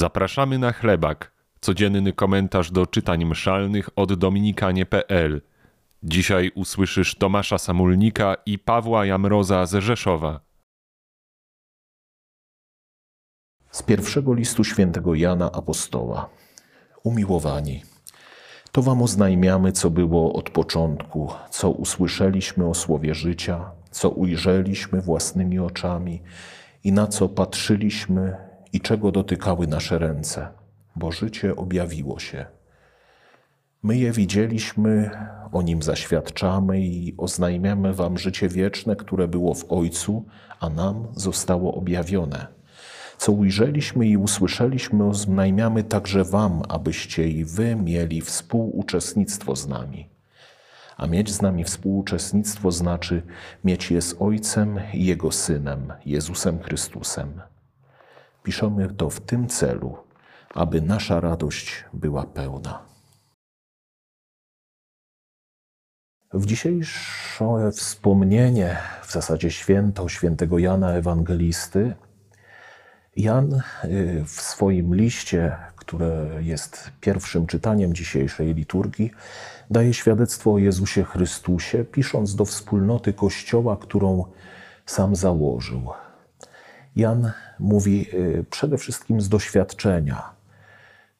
[0.00, 5.42] Zapraszamy na chlebak, codzienny komentarz do czytań mszalnych od dominikanie.pl.
[6.02, 10.40] Dzisiaj usłyszysz Tomasza Samulnika i Pawła Jamroza z Rzeszowa.
[13.70, 16.28] Z pierwszego listu świętego Jana Apostoła.
[17.02, 17.82] Umiłowani,
[18.72, 25.58] to wam oznajmiamy, co było od początku, co usłyszeliśmy o słowie życia, co ujrzeliśmy własnymi
[25.58, 26.22] oczami
[26.84, 30.48] i na co patrzyliśmy i czego dotykały nasze ręce,
[30.96, 32.46] bo życie objawiło się.
[33.82, 35.10] My je widzieliśmy,
[35.52, 40.24] o nim zaświadczamy i oznajmiamy wam życie wieczne, które było w Ojcu,
[40.60, 42.46] a nam zostało objawione.
[43.18, 50.08] Co ujrzeliśmy i usłyszeliśmy, oznajmiamy także wam, abyście i wy mieli współuczestnictwo z nami.
[50.96, 53.22] A mieć z nami współuczestnictwo znaczy
[53.64, 57.40] mieć je z Ojcem i Jego Synem, Jezusem Chrystusem.
[58.42, 59.96] Piszemy to w tym celu,
[60.54, 62.82] aby nasza radość była pełna.
[66.32, 71.94] W dzisiejsze wspomnienie, w zasadzie święto świętego Jana Ewangelisty,
[73.16, 79.10] Jan y, w swoim liście, które jest pierwszym czytaniem dzisiejszej liturgii,
[79.70, 84.24] daje świadectwo o Jezusie Chrystusie, pisząc do wspólnoty Kościoła, którą
[84.86, 85.88] sam założył.
[86.96, 90.40] Jan mówi y, przede wszystkim z doświadczenia.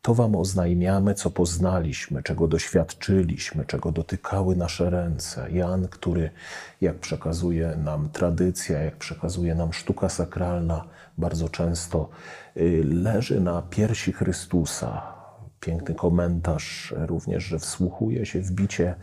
[0.02, 5.50] To Wam oznajmiamy, co poznaliśmy, czego doświadczyliśmy, czego dotykały nasze ręce.
[5.50, 6.30] Jan, który,
[6.80, 10.84] jak przekazuje nam tradycja, jak przekazuje nam sztuka sakralna,
[11.18, 12.08] bardzo często
[12.56, 15.02] y, leży na piersi Chrystusa.
[15.60, 18.94] Piękny komentarz również, że wsłuchuje się w bicie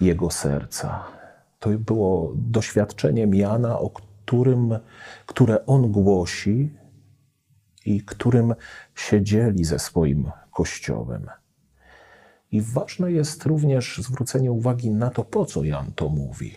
[0.00, 1.04] Jego serca.
[1.60, 4.09] To było doświadczeniem Jana, o którym,
[5.26, 6.70] które on głosi
[7.86, 8.54] i którym
[8.94, 11.26] się dzieli ze swoim Kościołem.
[12.52, 16.56] I ważne jest również zwrócenie uwagi na to, po co Jan to mówi.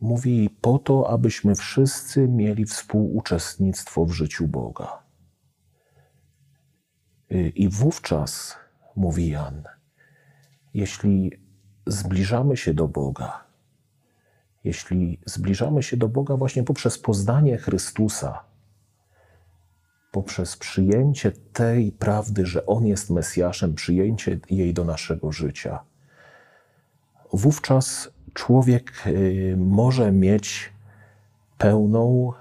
[0.00, 5.02] Mówi po to, abyśmy wszyscy mieli współuczestnictwo w życiu Boga.
[7.54, 8.56] I wówczas,
[8.96, 9.62] mówi Jan,
[10.74, 11.30] jeśli
[11.86, 13.44] zbliżamy się do Boga,
[14.64, 18.44] jeśli zbliżamy się do Boga właśnie poprzez poznanie Chrystusa,
[20.10, 25.80] poprzez przyjęcie tej prawdy, że On jest Mesjaszem, przyjęcie jej do naszego życia,
[27.32, 30.72] wówczas człowiek y, może mieć
[31.58, 32.32] pełną,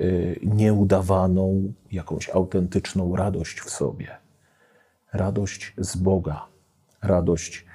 [0.00, 4.16] y, nieudawaną, jakąś autentyczną radość w sobie.
[5.12, 6.46] Radość z Boga,
[7.02, 7.66] radość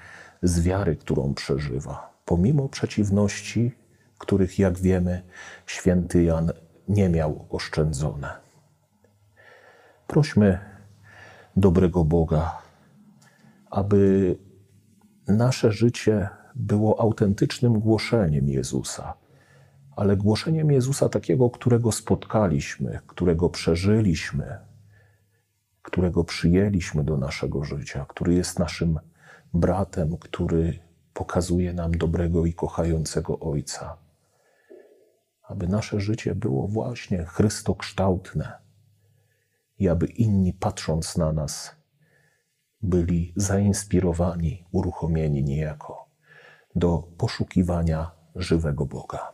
[0.43, 3.71] z wiary, którą przeżywa, pomimo przeciwności,
[4.23, 5.21] których, jak wiemy,
[5.65, 6.51] święty Jan
[6.87, 8.29] nie miał oszczędzone.
[10.07, 10.59] Prośmy
[11.55, 12.61] dobrego Boga,
[13.69, 14.35] aby
[15.27, 19.13] nasze życie było autentycznym głoszeniem Jezusa,
[19.95, 24.57] ale głoszeniem Jezusa takiego, którego spotkaliśmy, którego przeżyliśmy,
[25.81, 28.99] którego przyjęliśmy do naszego życia, który jest naszym
[29.53, 30.79] bratem, który
[31.13, 34.02] pokazuje nam dobrego i kochającego Ojca.
[35.43, 38.53] Aby nasze życie było właśnie chrystokształtne
[39.79, 41.75] i aby inni, patrząc na nas,
[42.81, 46.09] byli zainspirowani, uruchomieni niejako
[46.75, 49.33] do poszukiwania żywego Boga.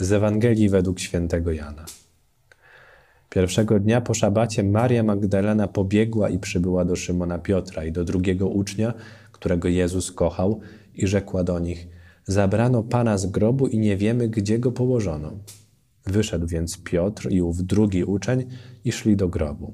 [0.00, 1.84] Z Ewangelii według świętego Jana.
[3.38, 8.48] Pierwszego dnia po szabacie Maria Magdalena pobiegła i przybyła do Szymona Piotra i do drugiego
[8.48, 8.94] ucznia,
[9.32, 10.60] którego Jezus kochał,
[10.94, 11.88] i rzekła do nich:
[12.24, 15.32] Zabrano pana z grobu i nie wiemy, gdzie go położono.
[16.06, 18.44] Wyszedł więc Piotr i ów drugi uczeń
[18.84, 19.72] i szli do grobu.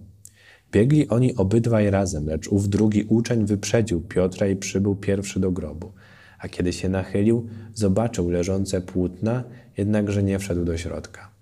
[0.72, 5.92] Biegli oni obydwaj razem, lecz ów drugi uczeń wyprzedził Piotra i przybył pierwszy do grobu.
[6.38, 9.44] A kiedy się nachylił, zobaczył leżące płótna,
[9.76, 11.33] jednakże nie wszedł do środka.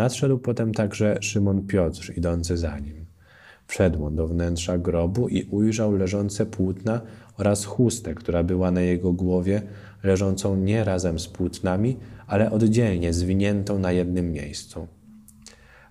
[0.00, 3.06] Nadszedł potem także Szymon Piotr, idący za nim.
[3.66, 7.00] Wszedł do wnętrza grobu i ujrzał leżące płótna
[7.38, 9.62] oraz chustę, która była na jego głowie,
[10.02, 14.86] leżącą nie razem z płótnami, ale oddzielnie zwiniętą na jednym miejscu.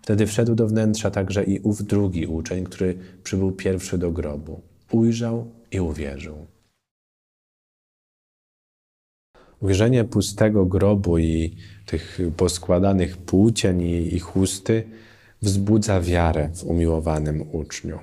[0.02, 4.62] Wtedy wszedł do wnętrza także i ów drugi uczeń, który przybył pierwszy do grobu.
[4.92, 6.48] Ujrzał i uwierzył.
[9.62, 14.84] Ujrzenie pustego grobu i tych poskładanych płócień i, i chusty
[15.42, 18.00] wzbudza wiarę w umiłowanym uczniu.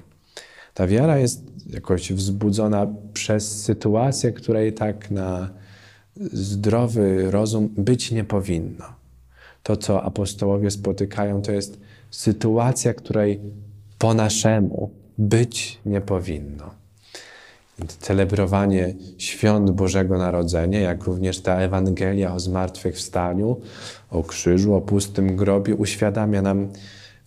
[0.75, 5.51] Ta wiara jest jakoś wzbudzona przez sytuację, której tak na
[6.33, 8.85] zdrowy rozum być nie powinno.
[9.63, 11.81] To, co apostołowie spotykają, to jest
[12.11, 13.41] sytuacja, której
[13.99, 16.71] po naszemu być nie powinno.
[17.85, 23.61] Celebrowanie świąt Bożego Narodzenia, jak również ta Ewangelia o zmartwychwstaniu,
[24.11, 26.69] o krzyżu, o pustym grobie, uświadamia nam,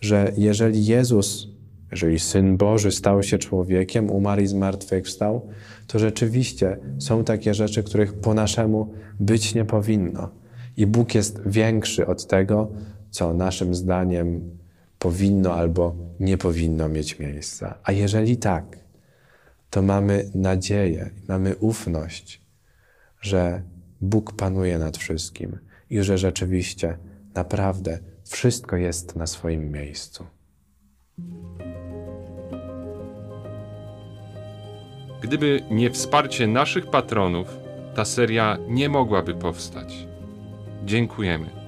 [0.01, 1.47] że jeżeli Jezus,
[1.91, 5.47] jeżeli Syn Boży stał się człowiekiem, umarł i zmartwychwstał,
[5.87, 10.29] to rzeczywiście są takie rzeczy, których po naszemu być nie powinno.
[10.77, 12.71] I Bóg jest większy od tego,
[13.11, 14.57] co naszym zdaniem
[14.99, 17.77] powinno albo nie powinno mieć miejsca.
[17.83, 18.77] A jeżeli tak,
[19.69, 22.41] to mamy nadzieję, mamy ufność,
[23.21, 23.61] że
[24.01, 26.97] Bóg panuje nad wszystkim i że rzeczywiście,
[27.35, 30.25] naprawdę wszystko jest na swoim miejscu.
[35.21, 37.57] Gdyby nie wsparcie naszych patronów,
[37.95, 40.07] ta seria nie mogłaby powstać.
[40.85, 41.58] Dziękujemy.